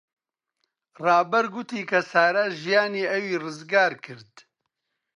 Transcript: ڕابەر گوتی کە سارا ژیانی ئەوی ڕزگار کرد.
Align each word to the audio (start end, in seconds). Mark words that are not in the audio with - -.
ڕابەر 1.03 1.45
گوتی 1.53 1.81
کە 1.89 1.99
سارا 2.11 2.45
ژیانی 2.61 3.09
ئەوی 3.11 3.39
ڕزگار 3.43 3.91
کرد. 4.05 4.33